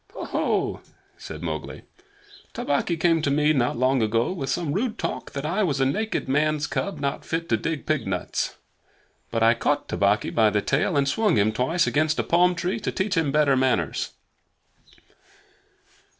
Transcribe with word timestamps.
"Ho! 0.13 0.25
ho!" 0.25 0.81
said 1.15 1.43
Mowgli. 1.43 1.83
"Tabaqui 2.55 2.97
came 2.99 3.21
to 3.21 3.29
me 3.29 3.53
not 3.53 3.77
long 3.77 4.01
ago 4.01 4.31
with 4.31 4.49
some 4.49 4.73
rude 4.73 4.97
talk 4.97 5.33
that 5.33 5.45
I 5.45 5.61
was 5.61 5.79
a 5.79 5.85
naked 5.85 6.27
man's 6.27 6.65
cub 6.65 6.93
and 6.93 7.01
not 7.01 7.23
fit 7.23 7.47
to 7.49 7.55
dig 7.57 7.85
pig 7.85 8.07
nuts. 8.07 8.55
But 9.29 9.43
I 9.43 9.53
caught 9.53 9.87
Tabaqui 9.87 10.31
by 10.33 10.49
the 10.49 10.59
tail 10.59 10.97
and 10.97 11.07
swung 11.07 11.35
him 11.37 11.51
twice 11.51 11.85
against 11.85 12.17
a 12.17 12.23
palm 12.23 12.55
tree 12.55 12.79
to 12.79 12.91
teach 12.91 13.13
him 13.15 13.31
better 13.31 13.55
manners." 13.55 14.13